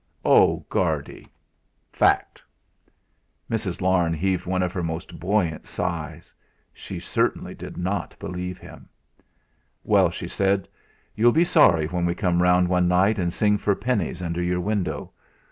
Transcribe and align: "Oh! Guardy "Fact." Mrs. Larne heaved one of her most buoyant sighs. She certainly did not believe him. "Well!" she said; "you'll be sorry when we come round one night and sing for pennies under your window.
"Oh! 0.25 0.65
Guardy 0.67 1.27
"Fact." 1.93 2.41
Mrs. 3.51 3.81
Larne 3.81 4.15
heaved 4.15 4.47
one 4.47 4.63
of 4.63 4.73
her 4.73 4.81
most 4.81 5.19
buoyant 5.19 5.67
sighs. 5.67 6.33
She 6.73 6.99
certainly 6.99 7.53
did 7.53 7.77
not 7.77 8.15
believe 8.17 8.57
him. 8.57 8.89
"Well!" 9.83 10.09
she 10.09 10.27
said; 10.27 10.67
"you'll 11.13 11.31
be 11.31 11.45
sorry 11.45 11.85
when 11.85 12.07
we 12.07 12.15
come 12.15 12.41
round 12.41 12.67
one 12.67 12.87
night 12.87 13.19
and 13.19 13.31
sing 13.31 13.59
for 13.59 13.75
pennies 13.75 14.23
under 14.23 14.41
your 14.41 14.59
window. 14.59 15.11